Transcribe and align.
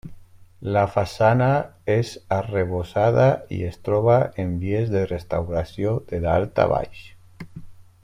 La 0.75 0.83
façana 0.93 1.49
és 1.97 2.13
arrebossada 2.39 3.27
i 3.59 3.61
es 3.69 3.79
troba 3.89 4.19
en 4.45 4.59
vies 4.67 4.93
de 4.97 5.07
restauració 5.15 5.97
de 6.13 6.27
dalt 6.29 6.67
a 6.67 6.71
baix. 6.77 7.09